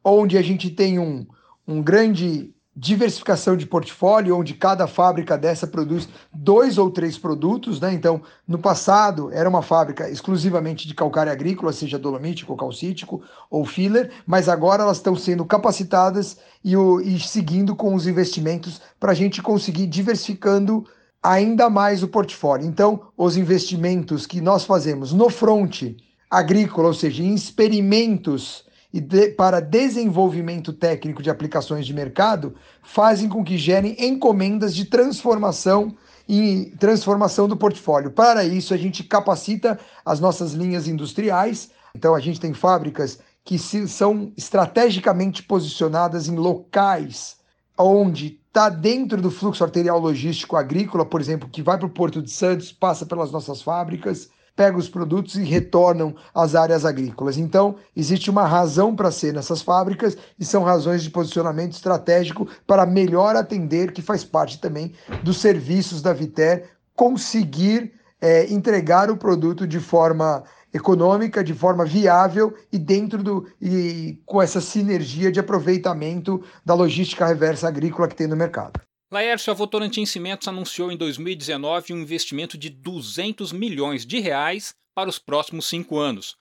onde 0.05 0.37
a 0.39 0.43
gente 0.43 0.71
tem 0.71 0.99
um, 0.99 1.27
um 1.67 1.83
grande 1.83 2.55
diversificação 2.75 3.57
de 3.57 3.67
portfólio, 3.67 4.39
onde 4.39 4.55
cada 4.55 4.87
fábrica 4.87 5.37
dessa 5.37 5.67
produz 5.67 6.09
dois 6.33 6.79
ou 6.79 6.91
três 6.91 7.19
produtos, 7.19 7.81
né? 7.81 7.93
Então, 7.93 8.23
no 8.47 8.59
passado 8.59 9.31
era 9.33 9.49
uma 9.49 9.61
fábrica 9.61 10.09
exclusivamente 10.09 10.87
de 10.87 10.95
calcário 10.95 11.33
agrícola, 11.33 11.73
seja 11.73 11.99
dolomítico, 11.99 12.57
calcítico 12.57 13.23
ou 13.51 13.65
filler, 13.65 14.11
mas 14.25 14.49
agora 14.49 14.85
elas 14.85 14.99
estão 14.99 15.17
sendo 15.17 15.45
capacitadas 15.45 16.39
e, 16.65 16.77
o, 16.77 17.01
e 17.01 17.19
seguindo 17.19 17.75
com 17.75 17.95
os 17.95 18.07
investimentos 18.07 18.81
para 19.01 19.13
a 19.13 19.17
gente 19.17 19.43
conseguir 19.43 19.87
diversificando 19.87 20.87
ainda 21.23 21.69
mais 21.69 22.03
o 22.03 22.09
portfólio. 22.09 22.67
Então, 22.67 23.03
os 23.17 23.37
investimentos 23.37 24.27
que 24.27 24.41
nós 24.41 24.65
fazemos 24.65 25.13
no 25.13 25.29
front 25.29 25.83
agrícola, 26.31 26.89
ou 26.89 26.95
seja, 26.95 27.23
em 27.23 27.35
experimentos 27.35 28.65
e 28.93 29.01
de, 29.01 29.29
para 29.29 29.61
desenvolvimento 29.61 30.73
técnico 30.73 31.23
de 31.23 31.31
aplicações 31.31 31.87
de 31.87 31.95
mercado 31.95 32.55
fazem 32.83 33.29
com 33.29 33.45
que 33.45 33.57
gerem 33.57 33.97
encomendas 33.99 34.75
de 34.75 34.85
transformação 34.85 35.95
e 36.29 36.73
transformação 36.79 37.49
do 37.49 37.57
portfólio. 37.57 38.11
Para 38.11 38.45
isso, 38.45 38.75
a 38.75 38.77
gente 38.77 39.05
capacita 39.05 39.79
as 40.05 40.21
nossas 40.21 40.53
linhas 40.53 40.87
industriais. 40.87 41.71
Então, 41.95 42.15
a 42.15 42.21
gente 42.21 42.41
tem 42.41 42.55
fábricas 42.55 43.19
que 43.45 43.59
se, 43.59 43.89
são 43.89 44.33
estrategicamente 44.37 45.43
posicionadas 45.43 46.29
em 46.29 46.37
locais 46.37 47.37
onde 47.77 48.39
está 48.47 48.69
dentro 48.69 49.21
do 49.23 49.31
fluxo 49.31 49.65
arterial 49.65 49.99
logístico 49.99 50.57
agrícola, 50.57 51.05
por 51.07 51.21
exemplo, 51.21 51.49
que 51.49 51.63
vai 51.63 51.79
para 51.79 51.87
o 51.87 51.91
Porto 51.91 52.21
de 52.21 52.31
Santos, 52.31 52.73
passa 52.73 53.07
pelas 53.07 53.31
nossas 53.31 53.63
fábricas 53.63 54.29
pegam 54.61 54.79
os 54.79 54.91
produtos 54.91 55.37
e 55.37 55.43
retornam 55.43 56.15
às 56.35 56.55
áreas 56.55 56.85
agrícolas. 56.85 57.39
Então, 57.39 57.77
existe 57.97 58.29
uma 58.29 58.47
razão 58.47 58.95
para 58.95 59.11
ser 59.11 59.33
nessas 59.33 59.63
fábricas 59.63 60.19
e 60.39 60.45
são 60.45 60.63
razões 60.63 61.03
de 61.03 61.09
posicionamento 61.09 61.73
estratégico 61.73 62.47
para 62.67 62.85
melhor 62.85 63.37
atender, 63.37 63.91
que 63.91 64.03
faz 64.03 64.23
parte 64.23 64.61
também 64.61 64.93
dos 65.23 65.39
serviços 65.39 66.03
da 66.03 66.13
Viter, 66.13 66.73
conseguir 66.95 67.95
é, 68.21 68.53
entregar 68.53 69.11
o 69.11 69.17
produto 69.17 69.67
de 69.67 69.81
forma 69.81 70.45
econômica, 70.75 71.43
de 71.43 71.55
forma 71.55 71.87
viável 71.87 72.53
e 72.71 72.79
dentro 72.79 73.23
do 73.23 73.47
e 73.63 74.21
com 74.27 74.43
essa 74.43 74.61
sinergia 74.61 75.33
de 75.33 75.41
aproveitamento 75.41 76.45
da 76.63 76.75
logística 76.75 77.25
reversa 77.25 77.67
agrícola 77.67 78.07
que 78.07 78.15
tem 78.15 78.27
no 78.27 78.37
mercado. 78.37 78.79
Laércio, 79.13 79.51
a 79.51 79.55
Votorantim 79.55 80.07
Cimentos 80.07 80.47
anunciou 80.47 80.93
em 80.93 80.97
2019 80.97 81.93
um 81.93 81.99
investimento 81.99 82.57
de 82.57 82.71
200 82.71 83.51
milhões 83.51 84.07
de 84.07 84.21
reais 84.21 84.73
para 84.95 85.11
os 85.11 85.19
próximos 85.19 85.67
cinco 85.67 85.99
anos. 85.99 86.37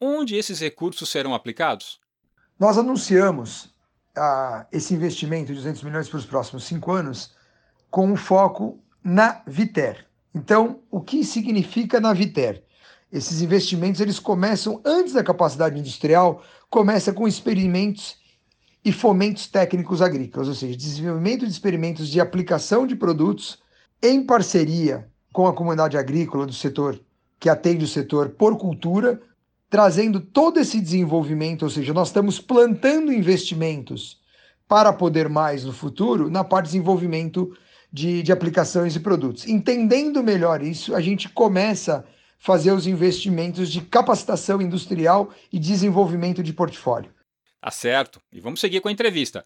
Onde 0.00 0.34
esses 0.34 0.58
recursos 0.58 1.10
serão 1.10 1.34
aplicados? 1.34 2.00
Nós 2.58 2.78
anunciamos 2.78 3.68
ah, 4.16 4.66
esse 4.72 4.94
investimento 4.94 5.48
de 5.48 5.54
200 5.54 5.82
milhões 5.82 6.08
para 6.08 6.16
os 6.16 6.24
próximos 6.24 6.64
cinco 6.64 6.92
anos 6.92 7.34
com 7.90 8.10
um 8.10 8.16
foco 8.16 8.82
na 9.04 9.42
Viter. 9.46 10.06
Então, 10.34 10.80
o 10.90 11.02
que 11.02 11.24
significa 11.24 12.00
na 12.00 12.14
Viter? 12.14 12.64
Esses 13.12 13.42
investimentos 13.42 14.00
eles 14.00 14.18
começam 14.18 14.80
antes 14.82 15.12
da 15.12 15.22
capacidade 15.22 15.78
industrial, 15.78 16.42
começa 16.70 17.12
com 17.12 17.28
experimentos 17.28 18.16
e 18.84 18.92
fomentos 18.92 19.46
técnicos 19.46 20.02
agrícolas, 20.02 20.48
ou 20.48 20.54
seja, 20.54 20.76
desenvolvimento 20.76 21.46
de 21.46 21.52
experimentos 21.52 22.08
de 22.08 22.20
aplicação 22.20 22.86
de 22.86 22.94
produtos 22.94 23.58
em 24.02 24.22
parceria 24.22 25.08
com 25.32 25.46
a 25.46 25.54
comunidade 25.54 25.96
agrícola 25.96 26.46
do 26.46 26.52
setor 26.52 27.00
que 27.40 27.48
atende 27.48 27.84
o 27.84 27.88
setor 27.88 28.30
por 28.30 28.56
cultura, 28.58 29.20
trazendo 29.70 30.20
todo 30.20 30.60
esse 30.60 30.80
desenvolvimento, 30.80 31.62
ou 31.62 31.70
seja, 31.70 31.92
nós 31.94 32.08
estamos 32.08 32.38
plantando 32.38 33.12
investimentos 33.12 34.20
para 34.68 34.92
poder 34.92 35.28
mais 35.28 35.64
no 35.64 35.72
futuro 35.72 36.30
na 36.30 36.44
parte 36.44 36.66
de 36.66 36.72
desenvolvimento 36.72 37.56
de, 37.92 38.22
de 38.22 38.32
aplicações 38.32 38.96
e 38.96 39.00
produtos. 39.00 39.46
Entendendo 39.46 40.22
melhor 40.22 40.62
isso, 40.62 40.94
a 40.94 41.00
gente 41.00 41.28
começa 41.28 41.98
a 41.98 42.04
fazer 42.38 42.72
os 42.72 42.86
investimentos 42.86 43.70
de 43.70 43.80
capacitação 43.80 44.60
industrial 44.60 45.30
e 45.52 45.58
desenvolvimento 45.58 46.42
de 46.42 46.52
portfólio. 46.52 47.13
Tá 47.64 47.70
certo. 47.70 48.20
E 48.30 48.40
vamos 48.40 48.60
seguir 48.60 48.82
com 48.82 48.90
a 48.90 48.92
entrevista. 48.92 49.42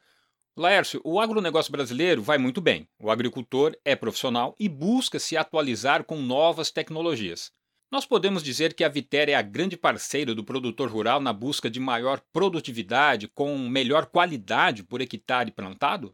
Laércio, 0.57 1.01
o 1.05 1.21
agronegócio 1.21 1.71
brasileiro 1.71 2.21
vai 2.21 2.37
muito 2.37 2.61
bem. 2.61 2.89
O 2.99 3.13
agricultor 3.13 3.77
é 3.85 3.95
profissional 3.95 4.57
e 4.59 4.69
busca 4.69 5.21
se 5.21 5.37
atualizar 5.37 6.03
com 6.03 6.17
novas 6.17 6.69
tecnologias. 6.73 7.53
Nós 7.89 8.05
podemos 8.05 8.43
dizer 8.43 8.75
que 8.75 8.83
a 8.83 8.89
Viter 8.89 9.29
é 9.29 9.35
a 9.35 9.41
grande 9.41 9.77
parceira 9.77 10.35
do 10.35 10.43
produtor 10.43 10.91
rural 10.91 11.21
na 11.21 11.33
busca 11.33 11.71
de 11.71 11.79
maior 11.79 12.21
produtividade 12.33 13.29
com 13.29 13.57
melhor 13.57 14.07
qualidade 14.07 14.83
por 14.83 15.01
hectare 15.01 15.53
plantado? 15.53 16.13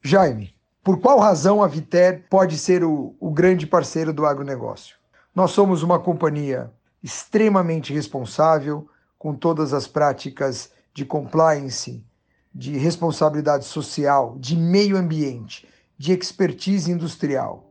Jaime, 0.00 0.54
por 0.80 1.00
qual 1.00 1.18
razão 1.18 1.60
a 1.60 1.66
Viter 1.66 2.24
pode 2.30 2.56
ser 2.56 2.84
o, 2.84 3.16
o 3.18 3.32
grande 3.32 3.66
parceiro 3.66 4.12
do 4.12 4.24
agronegócio? 4.24 4.94
Nós 5.34 5.50
somos 5.50 5.82
uma 5.82 5.98
companhia 5.98 6.70
extremamente 7.02 7.92
responsável, 7.92 8.88
com 9.18 9.34
todas 9.34 9.72
as 9.72 9.88
práticas 9.88 10.70
de 10.94 11.04
compliance, 11.04 12.04
de 12.54 12.76
responsabilidade 12.76 13.64
social, 13.64 14.36
de 14.38 14.56
meio 14.56 14.96
ambiente, 14.96 15.66
de 15.96 16.12
expertise 16.12 16.90
industrial. 16.90 17.70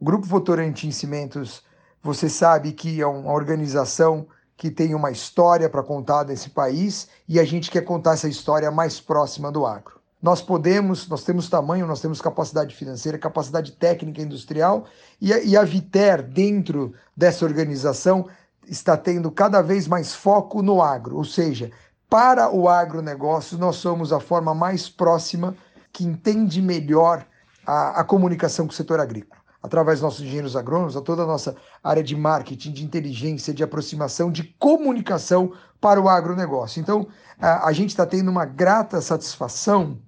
O 0.00 0.04
Grupo 0.04 0.26
Votorantim 0.26 0.90
Cimentos, 0.90 1.62
você 2.02 2.28
sabe 2.28 2.72
que 2.72 3.00
é 3.00 3.06
uma 3.06 3.32
organização 3.32 4.26
que 4.56 4.70
tem 4.70 4.94
uma 4.94 5.10
história 5.10 5.68
para 5.68 5.82
contar 5.82 6.24
nesse 6.24 6.50
país 6.50 7.08
e 7.28 7.38
a 7.38 7.44
gente 7.44 7.70
quer 7.70 7.82
contar 7.82 8.14
essa 8.14 8.28
história 8.28 8.70
mais 8.70 8.98
próxima 8.98 9.52
do 9.52 9.66
agro. 9.66 9.96
Nós 10.20 10.40
podemos, 10.40 11.06
nós 11.08 11.22
temos 11.22 11.48
tamanho, 11.48 11.86
nós 11.86 12.00
temos 12.00 12.20
capacidade 12.20 12.74
financeira, 12.74 13.18
capacidade 13.18 13.72
técnica 13.72 14.22
industrial 14.22 14.86
e 15.20 15.32
a, 15.32 15.42
e 15.42 15.56
a 15.56 15.62
Viter, 15.62 16.22
dentro 16.22 16.94
dessa 17.14 17.44
organização, 17.44 18.26
está 18.66 18.96
tendo 18.96 19.30
cada 19.30 19.62
vez 19.62 19.86
mais 19.86 20.14
foco 20.14 20.62
no 20.62 20.82
agro, 20.82 21.16
ou 21.16 21.24
seja, 21.24 21.70
para 22.08 22.50
o 22.50 22.68
agronegócio, 22.68 23.58
nós 23.58 23.76
somos 23.76 24.12
a 24.12 24.20
forma 24.20 24.54
mais 24.54 24.88
próxima 24.88 25.54
que 25.92 26.04
entende 26.04 26.60
melhor 26.62 27.26
a, 27.66 28.00
a 28.00 28.04
comunicação 28.04 28.66
com 28.66 28.72
o 28.72 28.76
setor 28.76 29.00
agrícola. 29.00 29.40
Através 29.62 29.98
dos 29.98 30.04
nossos 30.04 30.20
engenheiros 30.20 30.54
agrônomos, 30.54 30.96
a 30.96 31.00
toda 31.00 31.24
a 31.24 31.26
nossa 31.26 31.56
área 31.82 32.02
de 32.02 32.14
marketing, 32.14 32.72
de 32.72 32.84
inteligência, 32.84 33.52
de 33.52 33.64
aproximação, 33.64 34.30
de 34.30 34.44
comunicação 34.58 35.52
para 35.80 36.00
o 36.00 36.08
agronegócio. 36.08 36.80
Então, 36.80 37.08
a, 37.40 37.66
a 37.66 37.72
gente 37.72 37.90
está 37.90 38.06
tendo 38.06 38.30
uma 38.30 38.44
grata 38.44 39.00
satisfação 39.00 39.98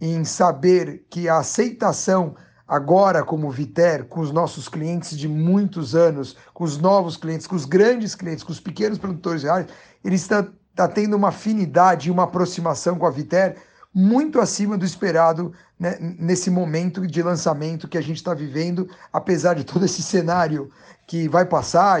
em 0.00 0.24
saber 0.24 1.06
que 1.08 1.28
a 1.28 1.38
aceitação 1.38 2.34
agora 2.70 3.24
como 3.24 3.50
Viter, 3.50 4.04
com 4.04 4.20
os 4.20 4.30
nossos 4.30 4.68
clientes 4.68 5.18
de 5.18 5.26
muitos 5.26 5.96
anos, 5.96 6.36
com 6.54 6.62
os 6.62 6.78
novos 6.78 7.16
clientes, 7.16 7.44
com 7.44 7.56
os 7.56 7.64
grandes 7.64 8.14
clientes, 8.14 8.44
com 8.44 8.52
os 8.52 8.60
pequenos 8.60 8.96
produtores 8.96 9.42
reais, 9.42 9.66
ele 10.04 10.14
está, 10.14 10.46
está 10.70 10.88
tendo 10.88 11.16
uma 11.16 11.28
afinidade 11.28 12.08
e 12.08 12.10
uma 12.10 12.24
aproximação 12.24 12.98
com 12.98 13.06
a 13.06 13.10
Viter 13.10 13.56
muito 13.92 14.40
acima 14.40 14.78
do 14.78 14.84
esperado 14.84 15.52
né, 15.78 15.96
nesse 16.00 16.50
momento 16.50 17.06
de 17.06 17.22
lançamento 17.22 17.88
que 17.88 17.98
a 17.98 18.00
gente 18.00 18.18
está 18.18 18.32
vivendo, 18.32 18.88
apesar 19.12 19.54
de 19.54 19.64
todo 19.64 19.84
esse 19.84 20.02
cenário 20.02 20.70
que 21.06 21.28
vai 21.28 21.44
passar, 21.44 22.00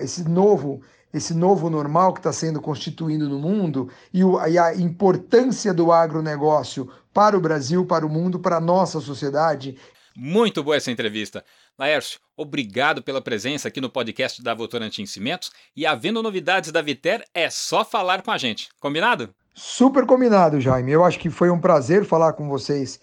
esse 0.00 0.28
novo 0.28 0.82
esse 1.12 1.32
novo 1.32 1.70
normal 1.70 2.12
que 2.12 2.20
está 2.20 2.32
sendo 2.32 2.60
constituído 2.60 3.28
no 3.28 3.38
mundo 3.38 3.90
e, 4.12 4.22
o, 4.22 4.44
e, 4.46 4.58
a 4.58 4.74
importância 4.74 5.72
do 5.72 5.90
agronegócio 5.90 6.90
para 7.14 7.36
o 7.36 7.40
Brasil, 7.40 7.86
para 7.86 8.04
o 8.04 8.10
mundo, 8.10 8.38
para 8.38 8.56
a 8.56 8.60
nossa 8.60 9.00
sociedade. 9.00 9.76
Muito 10.14 10.62
boa 10.62 10.76
essa 10.76 10.90
entrevista. 10.90 11.42
Laércio, 11.78 12.18
obrigado 12.36 13.00
pela 13.04 13.22
presença 13.22 13.68
aqui 13.68 13.80
no 13.80 13.88
podcast 13.88 14.42
da 14.42 14.52
Votorantim 14.52 15.06
Cimentos 15.06 15.52
e 15.76 15.86
havendo 15.86 16.20
novidades 16.20 16.72
da 16.72 16.82
Viter, 16.82 17.24
é 17.32 17.48
só 17.48 17.84
falar 17.84 18.20
com 18.22 18.32
a 18.32 18.36
gente. 18.36 18.68
Combinado? 18.80 19.32
Super 19.54 20.04
combinado, 20.04 20.60
Jaime. 20.60 20.90
Eu 20.90 21.04
acho 21.04 21.20
que 21.20 21.30
foi 21.30 21.50
um 21.50 21.60
prazer 21.60 22.04
falar 22.04 22.32
com 22.32 22.48
vocês 22.48 23.00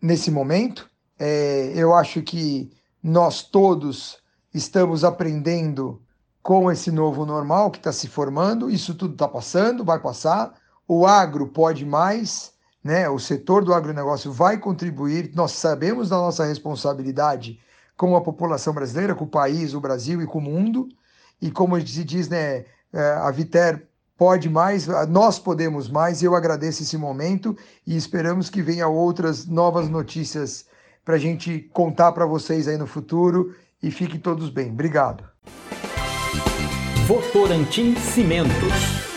nesse 0.00 0.30
momento. 0.30 0.90
É, 1.18 1.72
eu 1.74 1.94
acho 1.94 2.20
que 2.20 2.70
nós 3.02 3.44
todos 3.44 4.18
estamos 4.52 5.04
aprendendo 5.04 6.02
com 6.42 6.70
esse 6.70 6.90
novo 6.90 7.24
normal 7.24 7.70
que 7.70 7.78
está 7.78 7.92
se 7.92 8.08
formando, 8.08 8.70
isso 8.70 8.94
tudo 8.94 9.14
está 9.14 9.26
passando, 9.26 9.86
vai 9.86 9.98
passar. 9.98 10.52
O 10.86 11.06
agro 11.06 11.46
pode 11.46 11.86
mais, 11.86 12.52
né? 12.84 13.08
O 13.08 13.18
setor 13.18 13.64
do 13.64 13.72
agronegócio 13.72 14.30
vai 14.30 14.58
contribuir. 14.58 15.32
Nós 15.34 15.52
sabemos 15.52 16.10
da 16.10 16.16
nossa 16.16 16.44
responsabilidade 16.44 17.58
com 17.96 18.16
a 18.16 18.20
população 18.20 18.72
brasileira, 18.72 19.14
com 19.14 19.24
o 19.24 19.28
país, 19.28 19.74
o 19.74 19.80
Brasil 19.80 20.20
e 20.22 20.26
com 20.26 20.38
o 20.38 20.42
mundo. 20.42 20.88
E 21.40 21.50
como 21.50 21.80
se 21.80 22.04
diz, 22.04 22.28
né? 22.28 22.64
É, 22.92 23.12
a 23.22 23.30
Viter 23.30 23.86
pode 24.16 24.48
mais, 24.48 24.86
nós 25.08 25.38
podemos 25.38 25.88
mais. 25.88 26.22
Eu 26.22 26.34
agradeço 26.34 26.82
esse 26.82 26.96
momento 26.96 27.56
e 27.86 27.96
esperamos 27.96 28.48
que 28.48 28.62
venha 28.62 28.86
outras 28.86 29.46
novas 29.46 29.88
notícias 29.88 30.66
para 31.04 31.16
a 31.16 31.18
gente 31.18 31.68
contar 31.72 32.12
para 32.12 32.26
vocês 32.26 32.68
aí 32.68 32.76
no 32.76 32.86
futuro. 32.86 33.54
E 33.82 33.90
fiquem 33.90 34.20
todos 34.20 34.48
bem. 34.48 34.70
Obrigado. 34.70 35.24
Votorantim 37.06 37.96
Cimentos. 37.96 39.11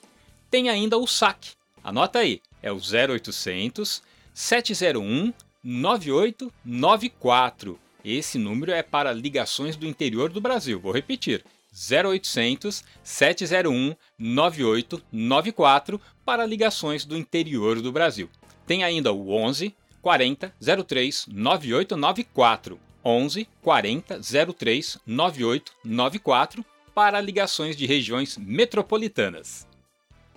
Tem 0.49 0.69
ainda 0.69 0.97
o 0.97 1.05
saque. 1.05 1.51
Anota 1.83 2.19
aí, 2.19 2.41
é 2.61 2.71
o 2.71 2.77
0800 2.77 4.01
701 4.33 5.33
9894. 5.63 7.77
Esse 8.03 8.37
número 8.37 8.71
é 8.71 8.81
para 8.81 9.11
ligações 9.11 9.75
do 9.75 9.85
interior 9.85 10.29
do 10.29 10.41
Brasil. 10.41 10.79
Vou 10.79 10.91
repetir: 10.91 11.43
0800 11.73 12.83
701 13.03 13.95
9894 14.17 16.01
para 16.25 16.45
ligações 16.45 17.05
do 17.05 17.17
interior 17.17 17.81
do 17.81 17.91
Brasil. 17.91 18.29
Tem 18.65 18.83
ainda 18.83 19.11
o 19.13 19.31
11 19.31 19.75
40 20.01 20.53
03 20.85 21.25
9894. 21.27 22.79
11 23.03 23.47
40 23.61 24.19
03 24.57 24.97
9894 25.05 26.65
para 26.93 27.21
ligações 27.21 27.77
de 27.77 27.85
regiões 27.85 28.37
metropolitanas. 28.37 29.67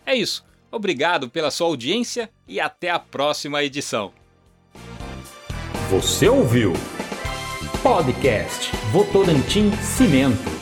É 0.04 0.14
isso. 0.14 0.44
Obrigado 0.70 1.28
pela 1.28 1.50
sua 1.50 1.66
audiência 1.66 2.30
e 2.46 2.60
até 2.60 2.90
a 2.90 2.98
próxima 2.98 3.62
edição. 3.64 4.12
Você 5.90 6.28
ouviu? 6.28 6.74
Podcast 7.82 8.70
Votorantim 8.92 9.72
Cimentos. 9.82 10.59